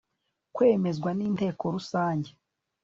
[0.55, 2.29] kwemezwa n inteko rusange